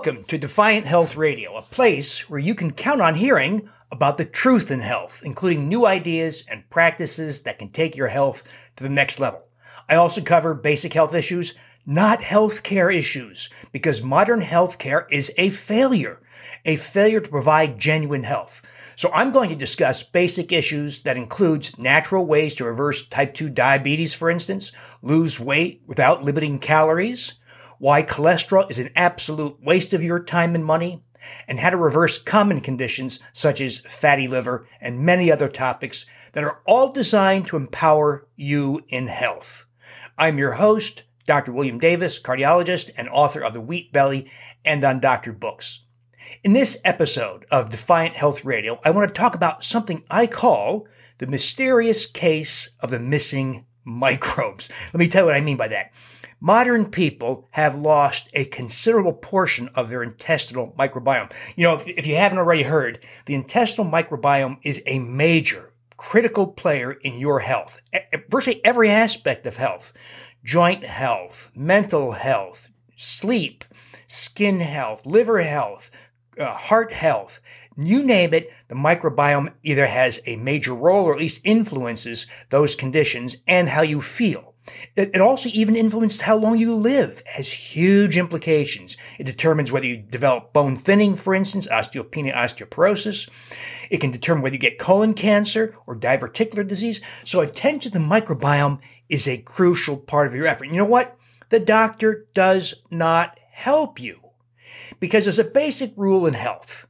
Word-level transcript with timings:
Welcome 0.00 0.24
to 0.28 0.38
Defiant 0.38 0.86
Health 0.86 1.14
Radio, 1.14 1.56
a 1.56 1.60
place 1.60 2.30
where 2.30 2.40
you 2.40 2.54
can 2.54 2.72
count 2.72 3.02
on 3.02 3.14
hearing 3.14 3.68
about 3.92 4.16
the 4.16 4.24
truth 4.24 4.70
in 4.70 4.80
health, 4.80 5.20
including 5.26 5.68
new 5.68 5.84
ideas 5.84 6.42
and 6.48 6.70
practices 6.70 7.42
that 7.42 7.58
can 7.58 7.68
take 7.68 7.96
your 7.96 8.08
health 8.08 8.70
to 8.76 8.82
the 8.82 8.88
next 8.88 9.20
level. 9.20 9.42
I 9.90 9.96
also 9.96 10.22
cover 10.22 10.54
basic 10.54 10.94
health 10.94 11.12
issues, 11.12 11.52
not 11.84 12.20
healthcare 12.20 12.90
issues, 12.96 13.50
because 13.72 14.02
modern 14.02 14.40
healthcare 14.40 15.04
is 15.10 15.30
a 15.36 15.50
failure, 15.50 16.22
a 16.64 16.76
failure 16.76 17.20
to 17.20 17.28
provide 17.28 17.78
genuine 17.78 18.22
health. 18.22 18.94
So 18.96 19.10
I'm 19.12 19.32
going 19.32 19.50
to 19.50 19.54
discuss 19.54 20.02
basic 20.02 20.50
issues 20.50 21.02
that 21.02 21.18
includes 21.18 21.78
natural 21.78 22.24
ways 22.24 22.54
to 22.54 22.64
reverse 22.64 23.06
type 23.06 23.34
2 23.34 23.50
diabetes, 23.50 24.14
for 24.14 24.30
instance, 24.30 24.72
lose 25.02 25.38
weight 25.38 25.82
without 25.86 26.22
limiting 26.22 26.58
calories, 26.58 27.34
why 27.80 28.02
cholesterol 28.02 28.70
is 28.70 28.78
an 28.78 28.90
absolute 28.94 29.56
waste 29.64 29.94
of 29.94 30.02
your 30.02 30.22
time 30.22 30.54
and 30.54 30.62
money, 30.62 31.02
and 31.48 31.58
how 31.58 31.70
to 31.70 31.78
reverse 31.78 32.18
common 32.18 32.60
conditions 32.60 33.20
such 33.32 33.58
as 33.62 33.78
fatty 33.78 34.28
liver 34.28 34.66
and 34.82 35.00
many 35.00 35.32
other 35.32 35.48
topics 35.48 36.04
that 36.32 36.44
are 36.44 36.60
all 36.66 36.92
designed 36.92 37.46
to 37.46 37.56
empower 37.56 38.26
you 38.36 38.82
in 38.88 39.06
health. 39.06 39.64
I'm 40.18 40.36
your 40.36 40.52
host, 40.52 41.04
Dr. 41.24 41.52
William 41.52 41.78
Davis, 41.78 42.20
cardiologist 42.20 42.90
and 42.98 43.08
author 43.08 43.40
of 43.40 43.54
The 43.54 43.62
Wheat 43.62 43.94
Belly 43.94 44.30
and 44.62 44.82
Undoctored 44.82 45.40
Books. 45.40 45.80
In 46.44 46.52
this 46.52 46.78
episode 46.84 47.46
of 47.50 47.70
Defiant 47.70 48.14
Health 48.14 48.44
Radio, 48.44 48.78
I 48.84 48.90
want 48.90 49.08
to 49.08 49.14
talk 49.14 49.34
about 49.34 49.64
something 49.64 50.04
I 50.10 50.26
call 50.26 50.86
the 51.16 51.26
mysterious 51.26 52.04
case 52.04 52.68
of 52.80 52.90
the 52.90 52.98
missing 52.98 53.64
microbes. 53.84 54.68
Let 54.92 55.00
me 55.00 55.08
tell 55.08 55.22
you 55.22 55.26
what 55.26 55.34
I 55.34 55.40
mean 55.40 55.56
by 55.56 55.68
that 55.68 55.92
modern 56.40 56.86
people 56.90 57.46
have 57.50 57.74
lost 57.74 58.28
a 58.32 58.46
considerable 58.46 59.12
portion 59.12 59.68
of 59.74 59.90
their 59.90 60.02
intestinal 60.02 60.74
microbiome. 60.78 61.32
You 61.56 61.64
know, 61.64 61.74
if, 61.74 61.86
if 61.86 62.06
you 62.06 62.16
haven't 62.16 62.38
already 62.38 62.62
heard, 62.62 63.04
the 63.26 63.34
intestinal 63.34 63.90
microbiome 63.90 64.58
is 64.62 64.82
a 64.86 64.98
major, 64.98 65.72
critical 65.96 66.46
player 66.46 66.92
in 66.92 67.18
your 67.18 67.40
health. 67.40 67.78
Virtually 68.28 68.64
every 68.64 68.90
aspect 68.90 69.46
of 69.46 69.56
health 69.56 69.92
joint 70.42 70.84
health, 70.84 71.50
mental 71.54 72.12
health, 72.12 72.70
sleep, 72.96 73.62
skin 74.06 74.58
health, 74.58 75.04
liver 75.04 75.40
health, 75.40 75.90
uh, 76.38 76.54
heart 76.54 76.92
health. 76.92 77.40
You 77.76 78.02
name 78.02 78.34
it, 78.34 78.50
the 78.68 78.74
microbiome 78.74 79.52
either 79.62 79.86
has 79.86 80.20
a 80.26 80.36
major 80.36 80.74
role 80.74 81.04
or 81.04 81.14
at 81.14 81.20
least 81.20 81.42
influences 81.44 82.26
those 82.48 82.74
conditions 82.74 83.36
and 83.46 83.68
how 83.68 83.82
you 83.82 84.00
feel. 84.00 84.49
It, 84.96 85.10
it 85.14 85.20
also 85.20 85.48
even 85.52 85.74
influences 85.74 86.20
how 86.20 86.36
long 86.36 86.58
you 86.58 86.74
live. 86.74 87.22
Has 87.26 87.52
huge 87.52 88.16
implications. 88.16 88.96
It 89.18 89.24
determines 89.24 89.72
whether 89.72 89.86
you 89.86 89.96
develop 89.96 90.52
bone 90.52 90.76
thinning, 90.76 91.14
for 91.14 91.34
instance, 91.34 91.66
osteopenia, 91.68 92.34
osteoporosis. 92.34 93.28
It 93.90 94.00
can 94.00 94.10
determine 94.10 94.42
whether 94.42 94.54
you 94.54 94.60
get 94.60 94.78
colon 94.78 95.14
cancer 95.14 95.74
or 95.86 95.96
diverticular 95.96 96.66
disease. 96.66 97.00
So 97.24 97.40
attention 97.40 97.92
to 97.92 97.98
the 97.98 98.04
microbiome 98.04 98.80
is 99.08 99.26
a 99.26 99.38
crucial 99.38 99.96
part 99.96 100.28
of 100.28 100.34
your 100.34 100.46
effort. 100.46 100.66
You 100.66 100.76
know 100.76 100.84
what? 100.84 101.16
The 101.48 101.60
doctor 101.60 102.28
does 102.32 102.74
not 102.90 103.38
help 103.50 104.00
you 104.00 104.20
because 105.00 105.24
there's 105.24 105.38
a 105.38 105.44
basic 105.44 105.92
rule 105.96 106.26
in 106.26 106.34
health. 106.34 106.86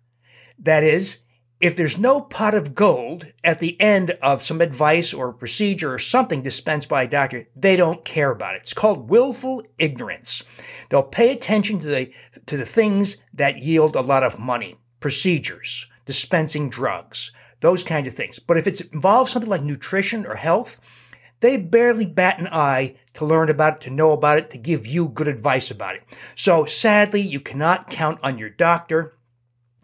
That 0.59 0.83
is, 0.83 1.21
if 1.61 1.77
there's 1.77 1.99
no 1.99 2.23
pot 2.23 2.55
of 2.55 2.75
gold 2.75 3.27
at 3.45 3.59
the 3.59 3.79
end 3.81 4.13
of 4.23 4.43
some 4.43 4.63
advice 4.63 5.13
or 5.13 5.33
procedure 5.33 5.93
or 5.93 5.99
something 5.99 6.43
dispensed 6.43 6.89
by 6.89 7.03
a 7.03 7.09
doctor, 7.09 7.47
they 7.55 7.77
don't 7.77 8.05
care 8.05 8.31
about 8.31 8.55
it. 8.55 8.63
It's 8.63 8.73
called 8.73 9.11
willful 9.11 9.63
ignorance. 9.79 10.43
They'll 10.89 11.03
pay 11.03 11.33
attention 11.33 11.79
to 11.81 11.87
the, 11.87 12.13
to 12.47 12.57
the 12.57 12.65
things 12.65 13.19
that 13.35 13.59
yield 13.59 13.95
a 13.95 14.01
lot 14.01 14.23
of 14.23 14.39
money, 14.39 14.77
procedures, 15.01 15.87
dispensing 16.07 16.71
drugs, 16.71 17.31
those 17.61 17.85
kinds 17.85 18.09
of 18.09 18.15
things. 18.15 18.39
But 18.39 18.57
if 18.57 18.67
it 18.67 18.81
involves 18.93 19.31
something 19.31 19.51
like 19.51 19.63
nutrition 19.63 20.27
or 20.27 20.37
health, 20.37 20.81
they 21.41 21.59
barely 21.59 22.07
bat 22.07 22.39
an 22.39 22.49
eye 22.49 22.97
to 23.15 23.27
learn 23.27 23.51
about 23.51 23.75
it, 23.75 23.81
to 23.83 23.91
know 23.91 24.13
about 24.13 24.39
it, 24.39 24.51
to 24.51 24.59
give 24.59 24.87
you 24.87 25.09
good 25.09 25.29
advice 25.29 25.71
about 25.71 25.97
it. 25.97 26.03
So 26.37 26.65
sadly, 26.65 27.21
you 27.21 27.41
cannot 27.41 27.91
count 27.91 28.19
on 28.23 28.39
your 28.39 28.51
doctor 28.51 29.15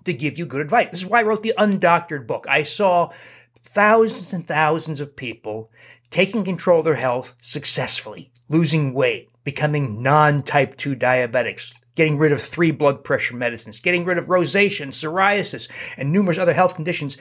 to 0.06 0.15
give 0.15 0.39
you 0.39 0.47
good 0.47 0.61
advice. 0.61 0.89
This 0.91 1.00
is 1.00 1.06
why 1.06 1.21
I 1.21 1.25
wrote 1.25 1.43
the 1.43 1.55
Undoctored 1.59 2.27
book. 2.27 2.47
I 2.49 2.62
saw 2.62 3.11
thousands 3.55 4.33
and 4.33 4.47
thousands 4.47 5.00
of 5.00 5.15
people 5.15 5.71
taking 6.11 6.44
control 6.44 6.78
of 6.78 6.84
their 6.84 6.94
health 6.94 7.34
successfully, 7.41 8.31
losing 8.49 8.94
weight, 8.94 9.28
becoming 9.44 10.03
non 10.03 10.43
type 10.43 10.77
2 10.77 10.97
diabetics, 10.97 11.75
getting 11.94 12.19
rid 12.19 12.33
of 12.33 12.41
three 12.41 12.71
blood 12.71 13.05
pressure 13.05 13.37
medicines, 13.37 13.81
getting 13.81 14.05
rid 14.05 14.19
of 14.19 14.27
rosacea 14.27 14.83
and 14.83 14.93
psoriasis, 14.93 15.69
and 15.99 16.12
numerous 16.12 16.38
other 16.38 16.55
health 16.55 16.75
conditions 16.75 17.17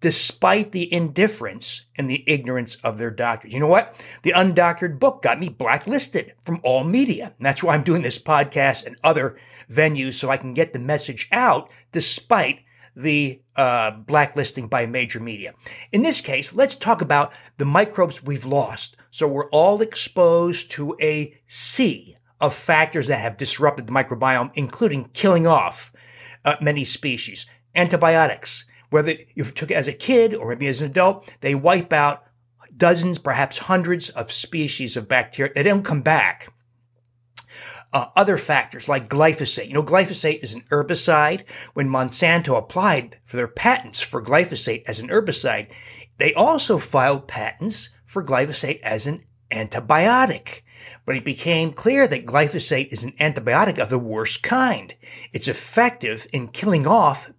despite 0.00 0.72
the 0.72 0.92
indifference 0.92 1.86
and 1.96 2.08
the 2.08 2.22
ignorance 2.26 2.76
of 2.76 2.98
their 2.98 3.10
doctors. 3.10 3.52
You 3.52 3.60
know 3.60 3.66
what? 3.66 3.94
The 4.22 4.32
Undoctored 4.32 4.98
book 4.98 5.22
got 5.22 5.40
me 5.40 5.48
blacklisted 5.48 6.34
from 6.42 6.60
all 6.62 6.84
media. 6.84 7.32
And 7.36 7.46
that's 7.46 7.62
why 7.62 7.74
I'm 7.74 7.82
doing 7.82 8.02
this 8.02 8.18
podcast 8.18 8.86
and 8.86 8.96
other 9.02 9.38
venues 9.70 10.14
so 10.14 10.30
I 10.30 10.36
can 10.36 10.54
get 10.54 10.72
the 10.72 10.78
message 10.78 11.28
out 11.32 11.72
despite 11.92 12.60
the 12.96 13.40
uh, 13.56 13.90
blacklisting 13.90 14.68
by 14.68 14.86
major 14.86 15.20
media. 15.20 15.52
In 15.92 16.02
this 16.02 16.20
case, 16.20 16.54
let's 16.54 16.74
talk 16.74 17.02
about 17.02 17.34
the 17.58 17.64
microbes 17.64 18.22
we've 18.22 18.46
lost. 18.46 18.96
So 19.10 19.28
we're 19.28 19.50
all 19.50 19.82
exposed 19.82 20.70
to 20.72 20.96
a 21.00 21.38
sea 21.46 22.16
of 22.40 22.54
factors 22.54 23.06
that 23.06 23.20
have 23.20 23.36
disrupted 23.36 23.86
the 23.86 23.92
microbiome, 23.92 24.50
including 24.54 25.10
killing 25.12 25.46
off 25.46 25.92
uh, 26.44 26.56
many 26.60 26.84
species. 26.84 27.46
Antibiotics, 27.74 28.64
whether 28.90 29.14
you 29.34 29.44
took 29.44 29.70
it 29.70 29.74
as 29.74 29.88
a 29.88 29.92
kid 29.92 30.34
or 30.34 30.48
maybe 30.48 30.66
as 30.66 30.80
an 30.80 30.90
adult, 30.90 31.34
they 31.40 31.54
wipe 31.54 31.92
out 31.92 32.24
dozens, 32.76 33.18
perhaps 33.18 33.58
hundreds 33.58 34.10
of 34.10 34.30
species 34.30 34.96
of 34.96 35.08
bacteria. 35.08 35.52
They 35.54 35.62
don't 35.62 35.84
come 35.84 36.02
back. 36.02 36.52
Uh, 37.96 38.10
other 38.14 38.36
factors 38.36 38.88
like 38.88 39.08
glyphosate. 39.08 39.68
You 39.68 39.72
know, 39.72 39.82
glyphosate 39.82 40.42
is 40.42 40.52
an 40.52 40.60
herbicide. 40.70 41.48
When 41.72 41.88
Monsanto 41.88 42.58
applied 42.58 43.16
for 43.24 43.38
their 43.38 43.48
patents 43.48 44.02
for 44.02 44.22
glyphosate 44.22 44.82
as 44.86 45.00
an 45.00 45.08
herbicide, 45.08 45.70
they 46.18 46.34
also 46.34 46.76
filed 46.76 47.26
patents 47.26 47.88
for 48.04 48.22
glyphosate 48.22 48.80
as 48.82 49.06
an 49.06 49.22
antibiotic. 49.50 50.60
But 51.06 51.16
it 51.16 51.24
became 51.24 51.72
clear 51.72 52.06
that 52.06 52.26
glyphosate 52.26 52.92
is 52.92 53.02
an 53.02 53.12
antibiotic 53.12 53.78
of 53.78 53.88
the 53.88 53.98
worst 53.98 54.42
kind. 54.42 54.94
It's 55.32 55.48
effective 55.48 56.26
in 56.34 56.48
killing 56.48 56.86
off 56.86 57.32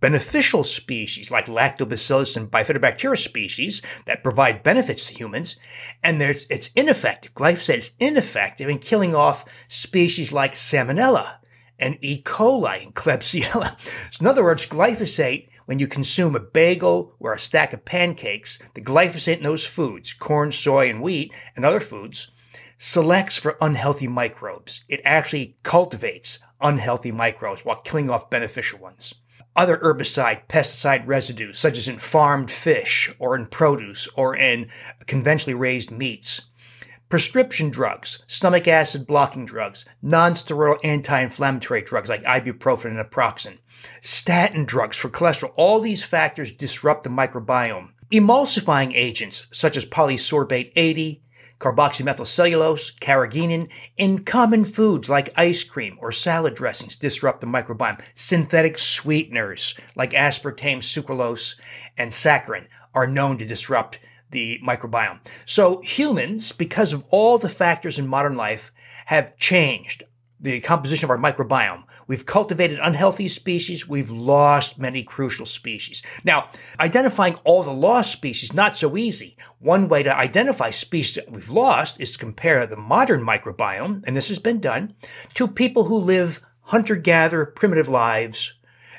beneficial 0.00 0.64
species 0.64 1.30
like 1.30 1.46
lactobacillus 1.46 2.36
and 2.36 2.50
bifidobacteria 2.50 3.18
species 3.18 3.82
that 4.06 4.22
provide 4.22 4.62
benefits 4.62 5.06
to 5.06 5.14
humans, 5.14 5.56
and 6.02 6.20
there's, 6.20 6.46
it's 6.50 6.70
ineffective. 6.74 7.34
Glyphosate 7.34 7.76
is 7.76 7.92
ineffective 8.00 8.68
in 8.68 8.78
killing 8.78 9.14
off 9.14 9.44
species 9.68 10.32
like 10.32 10.52
salmonella 10.52 11.36
and 11.78 11.98
E. 12.00 12.22
coli 12.22 12.82
and 12.84 12.94
Klebsiella. 12.94 13.78
So 14.12 14.20
in 14.20 14.26
other 14.26 14.44
words, 14.44 14.66
glyphosate, 14.66 15.48
when 15.66 15.78
you 15.78 15.86
consume 15.86 16.34
a 16.34 16.40
bagel 16.40 17.14
or 17.20 17.34
a 17.34 17.38
stack 17.38 17.72
of 17.72 17.84
pancakes, 17.84 18.58
the 18.74 18.82
glyphosate 18.82 19.38
in 19.38 19.42
those 19.42 19.66
foods, 19.66 20.12
corn, 20.12 20.50
soy, 20.50 20.90
and 20.90 21.02
wheat, 21.02 21.32
and 21.56 21.64
other 21.64 21.80
foods, 21.80 22.32
selects 22.76 23.36
for 23.36 23.56
unhealthy 23.60 24.08
microbes. 24.08 24.84
It 24.88 25.02
actually 25.04 25.56
cultivates 25.62 26.38
unhealthy 26.60 27.12
microbes 27.12 27.64
while 27.64 27.80
killing 27.82 28.10
off 28.10 28.30
beneficial 28.30 28.78
ones 28.78 29.14
other 29.56 29.78
herbicide, 29.78 30.46
pesticide 30.48 31.06
residues, 31.06 31.58
such 31.58 31.76
as 31.76 31.88
in 31.88 31.98
farmed 31.98 32.50
fish 32.50 33.12
or 33.18 33.36
in 33.36 33.46
produce 33.46 34.08
or 34.14 34.36
in 34.36 34.68
conventionally 35.06 35.54
raised 35.54 35.90
meats. 35.90 36.42
Prescription 37.08 37.70
drugs, 37.70 38.22
stomach 38.28 38.68
acid 38.68 39.04
blocking 39.06 39.44
drugs, 39.44 39.84
non-steroidal 40.00 40.78
anti-inflammatory 40.84 41.82
drugs 41.82 42.08
like 42.08 42.22
ibuprofen 42.22 42.96
and 42.96 42.98
naproxen, 42.98 43.58
statin 44.00 44.64
drugs 44.64 44.96
for 44.96 45.08
cholesterol. 45.08 45.52
All 45.56 45.80
these 45.80 46.04
factors 46.04 46.52
disrupt 46.52 47.02
the 47.02 47.08
microbiome. 47.08 47.88
Emulsifying 48.12 48.92
agents 48.94 49.46
such 49.50 49.76
as 49.76 49.84
polysorbate 49.84 50.70
80, 50.76 51.20
Carboxymethylcellulose, 51.60 52.98
carrageenan, 53.00 53.70
in 53.96 54.22
common 54.22 54.64
foods 54.64 55.08
like 55.10 55.28
ice 55.36 55.62
cream 55.62 55.98
or 56.00 56.10
salad 56.10 56.54
dressings 56.54 56.96
disrupt 56.96 57.40
the 57.40 57.46
microbiome. 57.46 58.02
Synthetic 58.14 58.78
sweeteners 58.78 59.74
like 59.94 60.10
aspartame, 60.12 60.78
sucralose, 60.78 61.60
and 61.98 62.10
saccharin 62.10 62.66
are 62.94 63.06
known 63.06 63.36
to 63.38 63.44
disrupt 63.44 64.00
the 64.30 64.58
microbiome. 64.66 65.20
So 65.44 65.80
humans, 65.82 66.52
because 66.52 66.92
of 66.92 67.04
all 67.10 67.36
the 67.36 67.48
factors 67.48 67.98
in 67.98 68.08
modern 68.08 68.36
life, 68.36 68.72
have 69.06 69.36
changed 69.36 70.02
the 70.40 70.60
composition 70.60 71.06
of 71.06 71.10
our 71.10 71.18
microbiome. 71.18 71.84
We've 72.06 72.24
cultivated 72.24 72.78
unhealthy 72.80 73.28
species. 73.28 73.88
We've 73.88 74.10
lost 74.10 74.78
many 74.78 75.02
crucial 75.02 75.46
species. 75.46 76.02
Now, 76.24 76.48
identifying 76.78 77.34
all 77.44 77.62
the 77.62 77.72
lost 77.72 78.12
species, 78.12 78.54
not 78.54 78.76
so 78.76 78.96
easy. 78.96 79.36
One 79.58 79.88
way 79.88 80.02
to 80.02 80.16
identify 80.16 80.70
species 80.70 81.16
that 81.16 81.30
we've 81.30 81.50
lost 81.50 82.00
is 82.00 82.12
to 82.12 82.18
compare 82.18 82.66
the 82.66 82.76
modern 82.76 83.20
microbiome, 83.20 84.02
and 84.06 84.16
this 84.16 84.28
has 84.28 84.38
been 84.38 84.60
done, 84.60 84.94
to 85.34 85.46
people 85.46 85.84
who 85.84 85.96
live 85.96 86.40
hunter 86.62 86.96
gatherer 86.96 87.46
primitive 87.46 87.88
lives. 87.88 88.54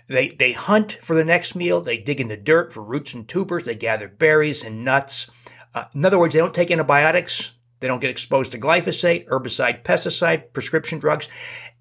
They, 0.08 0.28
they 0.28 0.52
hunt 0.52 0.98
for 1.02 1.16
the 1.16 1.24
next 1.24 1.56
meal. 1.56 1.82
They 1.82 1.98
dig 1.98 2.20
in 2.20 2.28
the 2.28 2.38
dirt 2.38 2.74
for 2.74 2.84
roots 2.84 3.14
and 3.14 3.28
tubers. 3.28 3.64
They 3.64 3.76
gather 3.76 4.08
berries 4.08 4.64
and 4.64 4.84
nuts. 4.84 5.32
Uh, 5.74 5.86
in 5.96 6.04
other 6.04 6.20
words, 6.20 6.34
they 6.34 6.40
don't 6.40 6.54
take 6.54 6.70
antibiotics. 6.70 7.54
They 7.82 7.88
don't 7.88 8.00
get 8.00 8.12
exposed 8.12 8.52
to 8.52 8.60
glyphosate, 8.60 9.28
herbicide, 9.28 9.84
pesticide, 9.84 10.54
prescription 10.54 11.00
drugs. 11.00 11.28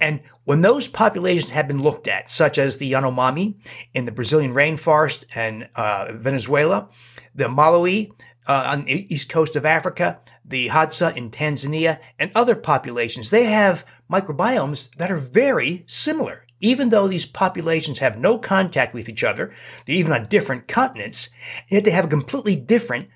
And 0.00 0.22
when 0.44 0.62
those 0.62 0.88
populations 0.88 1.52
have 1.52 1.68
been 1.68 1.82
looked 1.82 2.08
at, 2.08 2.30
such 2.30 2.58
as 2.58 2.78
the 2.78 2.90
Yanomami 2.90 3.54
in 3.92 4.06
the 4.06 4.12
Brazilian 4.12 4.54
rainforest 4.54 5.26
and 5.36 5.68
uh, 5.76 6.12
Venezuela, 6.12 6.88
the 7.34 7.44
Malawi 7.44 8.10
uh, 8.48 8.64
on 8.72 8.86
the 8.86 9.14
east 9.14 9.28
coast 9.28 9.56
of 9.56 9.66
Africa, 9.66 10.18
the 10.44 10.68
Hadza 10.68 11.14
in 11.14 11.30
Tanzania, 11.30 12.00
and 12.18 12.32
other 12.34 12.56
populations, 12.56 13.28
they 13.28 13.44
have 13.44 13.84
microbiomes 14.10 14.90
that 14.96 15.10
are 15.10 15.18
very 15.18 15.84
similar. 15.86 16.46
Even 16.60 16.88
though 16.88 17.08
these 17.08 17.26
populations 17.26 17.98
have 17.98 18.18
no 18.18 18.38
contact 18.38 18.94
with 18.94 19.08
each 19.08 19.22
other, 19.22 19.52
they're 19.84 19.96
even 19.96 20.12
on 20.12 20.22
different 20.24 20.66
continents, 20.66 21.28
yet 21.68 21.84
they 21.84 21.90
have 21.90 22.06
a 22.06 22.08
completely 22.08 22.56
different 22.56 23.08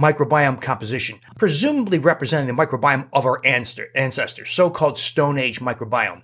microbiome 0.00 0.60
composition, 0.60 1.20
presumably 1.38 1.98
representing 1.98 2.54
the 2.54 2.66
microbiome 2.66 3.08
of 3.12 3.26
our 3.26 3.44
ancestors, 3.44 4.50
so-called 4.50 4.96
Stone 4.96 5.36
Age 5.36 5.60
microbiome. 5.60 6.22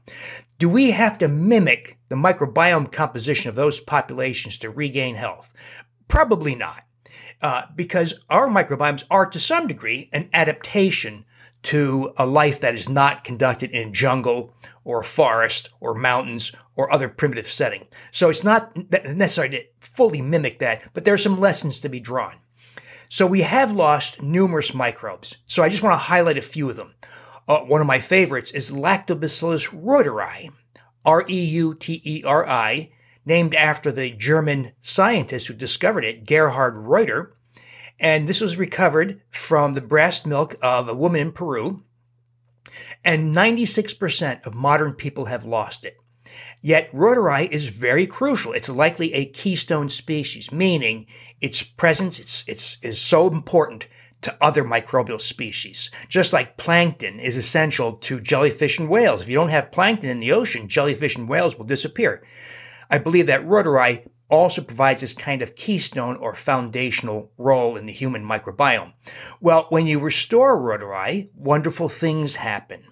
Do 0.58 0.68
we 0.70 0.90
have 0.92 1.18
to 1.18 1.28
mimic 1.28 1.98
the 2.08 2.16
microbiome 2.16 2.90
composition 2.90 3.50
of 3.50 3.54
those 3.54 3.80
populations 3.80 4.56
to 4.58 4.70
regain 4.70 5.14
health? 5.14 5.52
Probably 6.08 6.54
not, 6.54 6.84
uh, 7.42 7.62
because 7.74 8.18
our 8.30 8.48
microbiomes 8.48 9.04
are 9.10 9.26
to 9.26 9.38
some 9.38 9.66
degree 9.66 10.08
an 10.12 10.30
adaptation 10.32 11.26
to 11.64 12.12
a 12.16 12.24
life 12.24 12.60
that 12.60 12.74
is 12.74 12.88
not 12.88 13.24
conducted 13.24 13.72
in 13.72 13.92
jungle 13.92 14.54
or 14.84 15.02
forest 15.02 15.68
or 15.80 15.94
mountains 15.94 16.54
or 16.76 16.92
other 16.92 17.08
primitive 17.08 17.46
setting. 17.46 17.84
So 18.12 18.30
it's 18.30 18.44
not 18.44 18.74
necessary 18.90 19.50
to 19.50 19.62
fully 19.80 20.22
mimic 20.22 20.60
that, 20.60 20.88
but 20.94 21.04
there 21.04 21.14
are 21.14 21.18
some 21.18 21.40
lessons 21.40 21.80
to 21.80 21.88
be 21.88 22.00
drawn. 22.00 22.36
So 23.08 23.26
we 23.26 23.42
have 23.42 23.72
lost 23.72 24.22
numerous 24.22 24.74
microbes. 24.74 25.36
So 25.46 25.62
I 25.62 25.68
just 25.68 25.82
want 25.82 25.94
to 25.94 26.06
highlight 26.06 26.38
a 26.38 26.42
few 26.42 26.68
of 26.68 26.76
them. 26.76 26.94
Uh, 27.48 27.60
one 27.60 27.80
of 27.80 27.86
my 27.86 28.00
favorites 28.00 28.50
is 28.50 28.72
Lactobacillus 28.72 29.68
reuteri, 29.68 30.50
R 31.04 31.24
E 31.28 31.44
U 31.44 31.74
T 31.74 32.02
E 32.04 32.22
R 32.24 32.46
I, 32.48 32.90
named 33.24 33.54
after 33.54 33.92
the 33.92 34.10
German 34.10 34.72
scientist 34.80 35.46
who 35.46 35.54
discovered 35.54 36.04
it, 36.04 36.26
Gerhard 36.26 36.76
Reuter. 36.76 37.36
And 38.00 38.28
this 38.28 38.40
was 38.40 38.56
recovered 38.58 39.22
from 39.30 39.74
the 39.74 39.80
breast 39.80 40.26
milk 40.26 40.54
of 40.60 40.88
a 40.88 40.94
woman 40.94 41.20
in 41.20 41.32
Peru. 41.32 41.82
And 43.04 43.34
96% 43.34 44.44
of 44.44 44.54
modern 44.54 44.94
people 44.94 45.26
have 45.26 45.44
lost 45.44 45.84
it. 45.84 45.96
Yet 46.62 46.90
reuteri 46.92 47.48
is 47.50 47.68
very 47.68 48.06
crucial. 48.06 48.52
It's 48.52 48.68
likely 48.68 49.12
a 49.14 49.26
keystone 49.26 49.88
species, 49.88 50.52
meaning 50.52 51.06
its 51.40 51.62
presence 51.62 52.18
it's, 52.18 52.44
it's, 52.46 52.78
is 52.82 53.00
so 53.00 53.28
important 53.28 53.86
to 54.22 54.36
other 54.40 54.64
microbial 54.64 55.20
species. 55.20 55.90
Just 56.08 56.32
like 56.32 56.56
plankton 56.56 57.20
is 57.20 57.36
essential 57.36 57.94
to 57.94 58.20
jellyfish 58.20 58.78
and 58.78 58.88
whales. 58.88 59.22
If 59.22 59.28
you 59.28 59.36
don't 59.36 59.50
have 59.50 59.70
plankton 59.70 60.10
in 60.10 60.20
the 60.20 60.32
ocean, 60.32 60.68
jellyfish 60.68 61.16
and 61.16 61.28
whales 61.28 61.56
will 61.56 61.66
disappear. 61.66 62.26
I 62.90 62.98
believe 62.98 63.26
that 63.26 63.46
reuteri 63.46 64.08
also 64.28 64.62
provides 64.62 65.00
this 65.00 65.14
kind 65.14 65.42
of 65.42 65.54
keystone 65.54 66.16
or 66.16 66.34
foundational 66.34 67.30
role 67.38 67.76
in 67.76 67.86
the 67.86 67.92
human 67.92 68.24
microbiome. 68.24 68.92
Well, 69.40 69.66
when 69.68 69.86
you 69.86 70.00
restore 70.00 70.60
reuteri, 70.60 71.28
wonderful 71.36 71.88
things 71.88 72.36
happen 72.36 72.82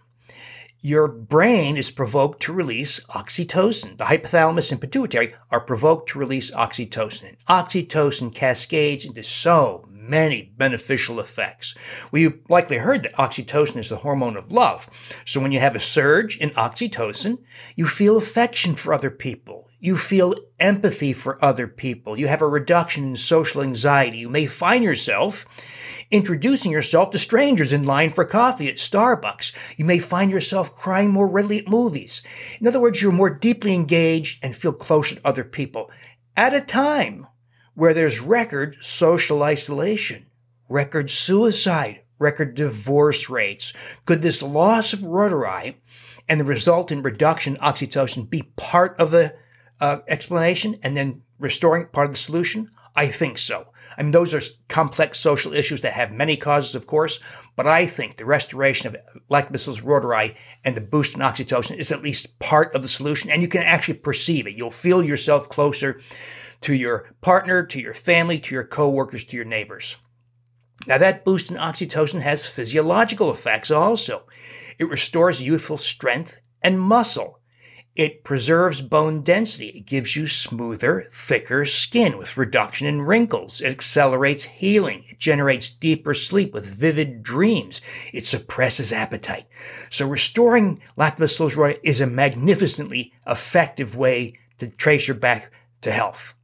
your 0.85 1.09
brain 1.09 1.79
is 1.79 1.91
provoked 1.91 2.43
to 2.43 2.53
release 2.53 3.01
oxytocin. 3.07 3.97
The 3.97 4.05
hypothalamus 4.05 4.71
and 4.71 4.79
pituitary 4.79 5.33
are 5.51 5.61
provoked 5.61 6.11
to 6.11 6.19
release 6.19 6.51
oxytocin. 6.51 7.31
And 7.31 7.39
oxytocin 7.47 8.35
cascades 8.35 9.07
into 9.07 9.23
so 9.23 9.89
many 9.91 10.53
beneficial 10.59 11.21
effects. 11.21 11.75
We've 12.13 12.39
likely 12.51 12.77
heard 12.77 13.05
that 13.05 13.15
oxytocin 13.15 13.79
is 13.79 13.89
the 13.89 13.97
hormone 13.97 14.37
of 14.37 14.53
love. 14.53 14.91
So 15.25 15.41
when 15.41 15.53
you 15.53 15.61
have 15.61 15.75
a 15.75 15.81
surge 15.81 16.37
in 16.37 16.51
oxytocin, 16.51 17.39
you 17.77 17.87
feel 17.87 18.19
affection 18.19 18.75
for 18.75 18.93
other 18.93 19.11
people. 19.11 19.71
You 19.85 19.99
feel 19.99 20.35
empathy 20.59 21.13
for 21.13 21.45
other 21.45 21.67
people. 21.67 22.19
You 22.19 22.27
have 22.27 22.41
a 22.41 22.49
reduction 22.49 23.05
in 23.05 23.17
social 23.17 23.61
anxiety. 23.61 24.17
You 24.17 24.31
may 24.31 24.47
find 24.47 24.83
yourself 24.83 25.45
introducing 26.11 26.73
yourself 26.73 27.11
to 27.11 27.19
strangers 27.19 27.75
in 27.75 27.83
line 27.83 28.09
for 28.09 28.25
coffee 28.25 28.67
at 28.69 28.77
Starbucks. 28.77 29.77
You 29.77 29.85
may 29.85 29.99
find 29.99 30.31
yourself 30.31 30.75
crying 30.75 31.11
more 31.11 31.31
readily 31.31 31.59
at 31.59 31.69
movies. 31.69 32.23
In 32.63 32.67
other 32.67 32.81
words, 32.81 33.03
you're 33.03 33.13
more 33.13 33.29
deeply 33.29 33.75
engaged 33.75 34.43
and 34.43 34.57
feel 34.57 34.73
closer 34.73 35.17
to 35.17 35.29
other 35.29 35.45
people 35.45 35.91
at 36.35 36.55
a 36.55 36.63
time 36.63 37.27
where 37.75 37.93
there's 37.93 38.23
record 38.23 38.79
social 38.81 39.43
isolation, 39.43 40.25
record 40.71 41.11
suicide, 41.11 42.01
record 42.19 42.55
divorce 42.55 43.29
rates. 43.29 43.75
Could 44.07 44.23
this 44.23 44.43
loss 44.43 44.95
of 44.95 45.01
reuteri 45.01 45.75
and 46.27 46.41
the 46.41 46.45
resultant 46.45 47.05
reduction 47.05 47.57
in 47.57 47.61
oxytocin 47.61 48.31
be 48.31 48.51
part 48.57 48.99
of 48.99 49.11
the 49.11 49.35
uh, 49.81 49.99
explanation 50.09 50.77
and 50.83 50.97
then 50.97 51.23
restoring 51.39 51.87
part 51.93 52.07
of 52.07 52.13
the 52.13 52.19
solution? 52.19 52.69
I 52.97 53.07
think 53.07 53.39
so. 53.39 53.67
I 53.97 54.03
mean, 54.03 54.13
those 54.13 54.35
are 54.35 54.41
complex 54.69 55.19
social 55.19 55.53
issues 55.53 55.81
that 55.83 55.93
have 55.93 56.13
many 56.13 56.37
causes, 56.37 56.75
of 56.75 56.87
course, 56.87 57.21
but 57.57 57.67
I 57.67 57.87
think 57.87 58.17
the 58.17 58.25
restoration 58.25 58.89
of 58.89 58.97
Lactobacillus 59.31 59.83
reuteri 59.83 60.37
and 60.65 60.77
the 60.77 60.81
boost 60.81 61.15
in 61.15 61.21
oxytocin 61.21 61.77
is 61.77 61.93
at 61.93 62.03
least 62.03 62.39
part 62.39 62.75
of 62.75 62.83
the 62.83 62.89
solution, 62.89 63.31
and 63.31 63.43
you 63.43 63.49
can 63.49 63.63
actually 63.63 63.99
perceive 63.99 64.47
it. 64.47 64.55
You'll 64.55 64.71
feel 64.71 65.03
yourself 65.03 65.49
closer 65.49 66.01
to 66.63 66.75
your 66.75 67.11
partner, 67.21 67.65
to 67.67 67.81
your 67.81 67.95
family, 67.95 68.39
to 68.41 68.55
your 68.55 68.65
coworkers, 68.65 69.25
to 69.25 69.37
your 69.37 69.45
neighbors. 69.45 69.97
Now, 70.87 70.99
that 70.99 71.25
boost 71.25 71.51
in 71.51 71.57
oxytocin 71.57 72.21
has 72.21 72.49
physiological 72.49 73.31
effects 73.31 73.71
also. 73.71 74.27
It 74.79 74.89
restores 74.89 75.43
youthful 75.43 75.79
strength 75.79 76.41
and 76.63 76.81
muscle. 76.81 77.41
It 77.97 78.25
preserves 78.25 78.83
bone 78.83 79.23
density. 79.23 79.69
It 79.69 79.87
gives 79.87 80.17
you 80.17 80.27
smoother, 80.27 81.07
thicker 81.13 81.65
skin 81.65 82.19
with 82.19 82.37
reduction 82.37 82.89
in 82.89 83.03
wrinkles. 83.03 83.61
It 83.61 83.71
accelerates 83.71 84.43
healing. 84.43 85.05
It 85.09 85.21
generates 85.21 85.71
deeper 85.71 86.13
sleep 86.13 86.53
with 86.53 86.69
vivid 86.69 87.23
dreams. 87.23 87.81
It 88.13 88.27
suppresses 88.27 88.93
appetite. 88.93 89.47
So 89.91 90.09
restoring 90.09 90.83
lactobacillus 90.99 91.55
reuteri 91.55 91.79
is 91.85 92.01
a 92.01 92.07
magnificently 92.09 93.13
effective 93.29 93.97
way 93.97 94.35
to 94.59 94.69
trace 94.69 95.07
your 95.07 95.17
back 95.17 95.53
to 95.83 95.93
health. 95.93 96.35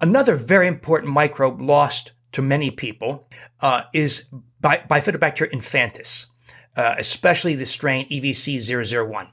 Another 0.00 0.36
very 0.36 0.68
important 0.68 1.12
microbe 1.12 1.60
lost 1.60 2.12
to 2.32 2.40
many 2.40 2.70
people 2.70 3.28
uh, 3.60 3.82
is 3.92 4.26
Bifidobacter 4.62 5.50
infantis, 5.50 6.26
uh, 6.76 6.94
especially 6.96 7.56
the 7.56 7.66
strain 7.66 8.08
EVC001. 8.08 9.28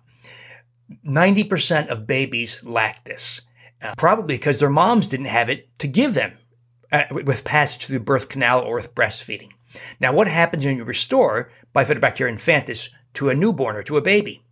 90% 1.05 1.87
of 1.87 2.07
babies 2.07 2.63
lack 2.63 3.03
this, 3.05 3.41
uh, 3.81 3.93
probably 3.97 4.35
because 4.35 4.59
their 4.59 4.69
moms 4.69 5.07
didn't 5.07 5.27
have 5.27 5.49
it 5.49 5.77
to 5.79 5.87
give 5.87 6.13
them 6.13 6.33
uh, 6.91 7.03
with 7.11 7.43
passage 7.43 7.85
through 7.85 7.99
the 7.99 8.03
birth 8.03 8.29
canal 8.29 8.61
or 8.61 8.75
with 8.75 8.95
breastfeeding. 8.95 9.51
Now, 9.99 10.13
what 10.13 10.27
happens 10.27 10.65
when 10.65 10.77
you 10.77 10.83
restore 10.83 11.51
Bifidobacterium 11.75 12.33
infantis 12.33 12.89
to 13.15 13.29
a 13.29 13.35
newborn 13.35 13.75
or 13.75 13.83
to 13.83 13.97
a 13.97 14.01
baby? 14.01 14.43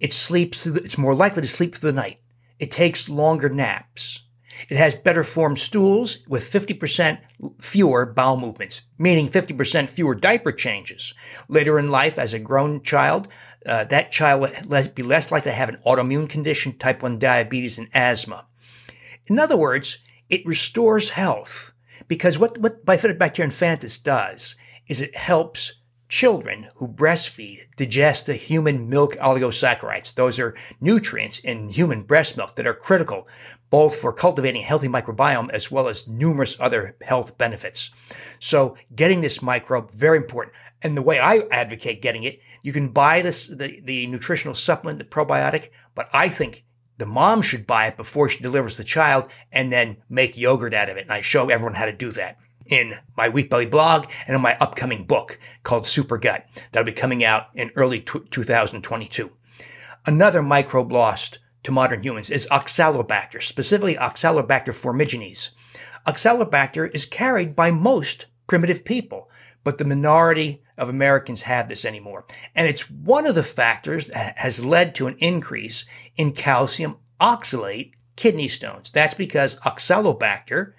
It 0.00 0.12
sleeps 0.12 0.62
through 0.62 0.72
the, 0.72 0.80
it's 0.80 0.98
more 0.98 1.14
likely 1.14 1.42
to 1.42 1.48
sleep 1.48 1.74
through 1.74 1.90
the 1.92 2.00
night. 2.00 2.20
It 2.58 2.70
takes 2.70 3.08
longer 3.08 3.48
naps. 3.48 4.22
It 4.68 4.76
has 4.76 4.94
better 4.94 5.24
formed 5.24 5.58
stools 5.58 6.18
with 6.28 6.50
50% 6.50 7.18
fewer 7.60 8.06
bowel 8.06 8.36
movements, 8.36 8.82
meaning 8.98 9.28
50% 9.28 9.90
fewer 9.90 10.14
diaper 10.14 10.52
changes. 10.52 11.14
Later 11.48 11.78
in 11.78 11.88
life, 11.88 12.18
as 12.18 12.34
a 12.34 12.38
grown 12.38 12.82
child, 12.82 13.28
uh, 13.66 13.84
that 13.84 14.12
child 14.12 14.50
will 14.66 14.88
be 14.94 15.02
less 15.02 15.30
likely 15.30 15.50
to 15.50 15.56
have 15.56 15.68
an 15.68 15.78
autoimmune 15.86 16.28
condition, 16.28 16.78
type 16.78 17.02
1 17.02 17.18
diabetes, 17.18 17.78
and 17.78 17.88
asthma. 17.92 18.46
In 19.26 19.38
other 19.38 19.56
words, 19.56 19.98
it 20.28 20.46
restores 20.46 21.10
health 21.10 21.72
because 22.08 22.38
what, 22.38 22.58
what 22.58 22.84
Bifidobacter 22.84 23.44
infantis 23.44 24.02
does 24.02 24.56
is 24.88 25.02
it 25.02 25.16
helps 25.16 25.74
children 26.08 26.68
who 26.76 26.86
breastfeed 26.86 27.58
digest 27.76 28.26
the 28.26 28.34
human 28.34 28.88
milk 28.88 29.14
oligosaccharides. 29.16 30.14
Those 30.14 30.38
are 30.38 30.54
nutrients 30.80 31.40
in 31.40 31.68
human 31.68 32.02
breast 32.02 32.36
milk 32.36 32.54
that 32.56 32.66
are 32.66 32.74
critical 32.74 33.26
both 33.70 33.96
for 33.96 34.12
cultivating 34.12 34.62
a 34.62 34.64
healthy 34.64 34.88
microbiome 34.88 35.50
as 35.50 35.70
well 35.70 35.88
as 35.88 36.06
numerous 36.06 36.56
other 36.60 36.96
health 37.02 37.36
benefits. 37.38 37.90
So 38.38 38.76
getting 38.94 39.20
this 39.20 39.42
microbe, 39.42 39.90
very 39.90 40.16
important. 40.16 40.54
And 40.82 40.96
the 40.96 41.02
way 41.02 41.18
I 41.18 41.38
advocate 41.50 42.02
getting 42.02 42.24
it, 42.24 42.40
you 42.62 42.72
can 42.72 42.88
buy 42.88 43.22
this, 43.22 43.48
the, 43.48 43.80
the 43.82 44.06
nutritional 44.06 44.54
supplement, 44.54 44.98
the 44.98 45.04
probiotic, 45.04 45.70
but 45.94 46.08
I 46.12 46.28
think 46.28 46.64
the 46.98 47.06
mom 47.06 47.42
should 47.42 47.66
buy 47.66 47.86
it 47.88 47.96
before 47.96 48.28
she 48.28 48.42
delivers 48.42 48.76
the 48.76 48.84
child 48.84 49.28
and 49.52 49.72
then 49.72 49.98
make 50.08 50.36
yogurt 50.36 50.74
out 50.74 50.88
of 50.88 50.96
it. 50.96 51.02
And 51.02 51.12
I 51.12 51.20
show 51.20 51.48
everyone 51.48 51.74
how 51.74 51.84
to 51.86 51.92
do 51.92 52.10
that 52.12 52.38
in 52.66 52.94
my 53.16 53.28
Wheat 53.28 53.50
Belly 53.50 53.66
blog 53.66 54.06
and 54.26 54.34
in 54.34 54.42
my 54.42 54.56
upcoming 54.60 55.04
book 55.04 55.38
called 55.62 55.86
Super 55.86 56.18
Gut. 56.18 56.46
That'll 56.72 56.86
be 56.86 56.92
coming 56.92 57.24
out 57.24 57.48
in 57.54 57.70
early 57.76 58.00
t- 58.00 58.20
2022. 58.30 59.30
Another 60.06 60.42
microbe 60.42 60.92
lost 60.92 61.38
to 61.66 61.72
modern 61.72 62.00
humans 62.00 62.30
is 62.30 62.46
Oxalobacter, 62.52 63.42
specifically 63.42 63.96
Oxalobacter 63.96 64.72
formigenes. 64.72 65.50
Oxalobacter 66.06 66.88
is 66.94 67.06
carried 67.06 67.56
by 67.56 67.72
most 67.72 68.26
primitive 68.46 68.84
people, 68.84 69.28
but 69.64 69.76
the 69.76 69.84
minority 69.84 70.62
of 70.78 70.88
Americans 70.88 71.42
have 71.42 71.68
this 71.68 71.84
anymore. 71.84 72.24
And 72.54 72.68
it's 72.68 72.88
one 72.88 73.26
of 73.26 73.34
the 73.34 73.42
factors 73.42 74.06
that 74.06 74.38
has 74.38 74.64
led 74.64 74.94
to 74.94 75.08
an 75.08 75.16
increase 75.18 75.86
in 76.16 76.30
calcium 76.30 76.98
oxalate 77.20 77.94
kidney 78.14 78.46
stones. 78.46 78.92
That's 78.92 79.14
because 79.14 79.58
Oxalobacter 79.60 80.74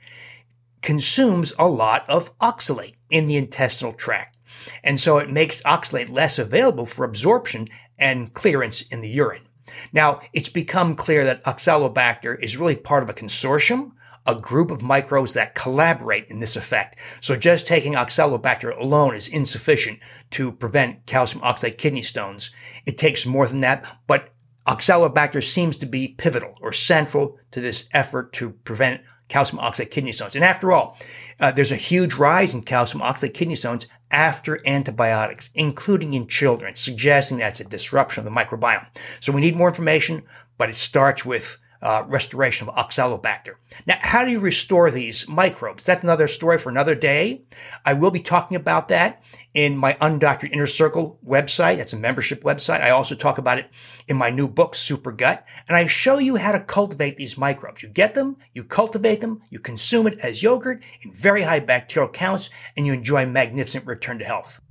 consumes 0.81 1.51
a 1.59 1.67
lot 1.67 2.09
of 2.09 2.35
oxalate 2.39 2.95
in 3.09 3.27
the 3.27 3.35
intestinal 3.35 3.91
tract. 3.91 4.37
And 4.85 4.97
so 4.97 5.17
it 5.17 5.29
makes 5.29 5.61
oxalate 5.63 6.09
less 6.09 6.39
available 6.39 6.85
for 6.85 7.03
absorption 7.03 7.67
and 7.99 8.33
clearance 8.33 8.83
in 8.83 9.01
the 9.01 9.09
urine. 9.09 9.46
Now, 9.93 10.21
it's 10.33 10.49
become 10.49 10.95
clear 10.95 11.25
that 11.25 11.43
Oxalobacter 11.43 12.41
is 12.41 12.57
really 12.57 12.75
part 12.75 13.03
of 13.03 13.09
a 13.09 13.13
consortium, 13.13 13.91
a 14.25 14.35
group 14.35 14.71
of 14.71 14.83
microbes 14.83 15.33
that 15.33 15.55
collaborate 15.55 16.25
in 16.27 16.39
this 16.39 16.55
effect. 16.55 16.97
So 17.21 17.35
just 17.35 17.65
taking 17.65 17.93
Oxalobacter 17.93 18.77
alone 18.77 19.15
is 19.15 19.29
insufficient 19.29 19.99
to 20.31 20.51
prevent 20.51 21.05
calcium 21.05 21.43
oxalate 21.43 21.77
kidney 21.77 22.01
stones. 22.01 22.51
It 22.85 22.97
takes 22.97 23.25
more 23.25 23.47
than 23.47 23.61
that, 23.61 23.87
but 24.05 24.33
Oxalobacter 24.67 25.41
seems 25.41 25.77
to 25.77 25.85
be 25.85 26.09
pivotal 26.09 26.57
or 26.61 26.73
central 26.73 27.39
to 27.51 27.61
this 27.61 27.87
effort 27.93 28.33
to 28.33 28.49
prevent 28.49 29.01
calcium 29.29 29.61
oxalate 29.61 29.91
kidney 29.91 30.11
stones. 30.11 30.35
And 30.35 30.43
after 30.43 30.71
all, 30.73 30.97
uh, 31.39 31.51
there's 31.51 31.71
a 31.71 31.77
huge 31.77 32.15
rise 32.15 32.53
in 32.53 32.61
calcium 32.61 33.01
oxalate 33.01 33.33
kidney 33.33 33.55
stones 33.55 33.87
after 34.11 34.59
antibiotics, 34.65 35.49
including 35.53 36.13
in 36.13 36.27
children, 36.27 36.75
suggesting 36.75 37.37
that's 37.37 37.59
a 37.59 37.65
disruption 37.65 38.25
of 38.25 38.33
the 38.33 38.39
microbiome. 38.39 38.87
So 39.19 39.31
we 39.31 39.41
need 39.41 39.55
more 39.55 39.67
information, 39.67 40.23
but 40.57 40.69
it 40.69 40.75
starts 40.75 41.25
with 41.25 41.57
uh, 41.81 42.03
restoration 42.07 42.67
of 42.67 42.75
oxalobacter. 42.75 43.55
Now, 43.85 43.97
how 43.99 44.25
do 44.25 44.31
you 44.31 44.39
restore 44.39 44.91
these 44.91 45.27
microbes? 45.27 45.83
That's 45.83 46.03
another 46.03 46.27
story 46.27 46.57
for 46.57 46.69
another 46.69 46.95
day. 46.95 47.43
I 47.85 47.93
will 47.93 48.11
be 48.11 48.19
talking 48.19 48.57
about 48.57 48.87
that 48.89 49.23
in 49.53 49.77
my 49.77 49.93
Undoctored 49.93 50.51
Inner 50.51 50.67
Circle 50.67 51.19
website. 51.25 51.77
That's 51.77 51.93
a 51.93 51.97
membership 51.97 52.43
website. 52.43 52.81
I 52.81 52.91
also 52.91 53.15
talk 53.15 53.37
about 53.37 53.59
it 53.59 53.69
in 54.07 54.17
my 54.17 54.29
new 54.29 54.47
book, 54.47 54.75
Super 54.75 55.11
Gut, 55.11 55.45
and 55.67 55.75
I 55.75 55.87
show 55.87 56.17
you 56.17 56.35
how 56.35 56.51
to 56.51 56.59
cultivate 56.59 57.17
these 57.17 57.37
microbes. 57.37 57.83
You 57.83 57.89
get 57.89 58.13
them, 58.13 58.37
you 58.53 58.63
cultivate 58.63 59.21
them, 59.21 59.41
you 59.49 59.59
consume 59.59 60.07
it 60.07 60.19
as 60.19 60.43
yogurt 60.43 60.83
in 61.01 61.11
very 61.11 61.41
high 61.41 61.59
bacterial 61.59 62.11
counts, 62.11 62.49
and 62.75 62.85
you 62.85 62.93
enjoy 62.93 63.25
magnificent 63.25 63.85
return 63.85 64.19
to 64.19 64.25
health. 64.25 64.61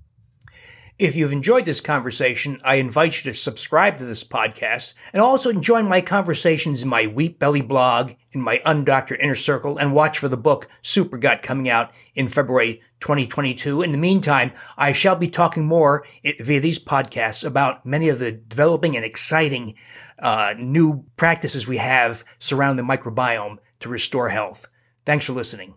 If 0.98 1.14
you've 1.14 1.32
enjoyed 1.32 1.66
this 1.66 1.82
conversation, 1.82 2.58
I 2.64 2.76
invite 2.76 3.22
you 3.22 3.30
to 3.30 3.38
subscribe 3.38 3.98
to 3.98 4.06
this 4.06 4.24
podcast 4.24 4.94
and 5.12 5.20
also 5.20 5.52
join 5.52 5.86
my 5.86 6.00
conversations 6.00 6.82
in 6.82 6.88
my 6.88 7.06
Wheat 7.06 7.38
Belly 7.38 7.60
blog, 7.60 8.12
in 8.32 8.40
my 8.40 8.62
Undoctored 8.64 9.20
Inner 9.20 9.34
Circle, 9.34 9.76
and 9.76 9.92
watch 9.92 10.18
for 10.18 10.28
the 10.28 10.38
book 10.38 10.68
Super 10.80 11.18
Gut 11.18 11.42
coming 11.42 11.68
out 11.68 11.92
in 12.14 12.28
February 12.28 12.80
2022. 13.00 13.82
In 13.82 13.92
the 13.92 13.98
meantime, 13.98 14.52
I 14.78 14.92
shall 14.92 15.16
be 15.16 15.28
talking 15.28 15.66
more 15.66 16.06
via 16.40 16.60
these 16.60 16.82
podcasts 16.82 17.44
about 17.44 17.84
many 17.84 18.08
of 18.08 18.18
the 18.18 18.32
developing 18.32 18.96
and 18.96 19.04
exciting 19.04 19.74
uh, 20.18 20.54
new 20.56 21.04
practices 21.18 21.68
we 21.68 21.76
have 21.76 22.24
surrounding 22.38 22.86
the 22.86 22.96
microbiome 22.96 23.58
to 23.80 23.90
restore 23.90 24.30
health. 24.30 24.66
Thanks 25.04 25.26
for 25.26 25.34
listening. 25.34 25.74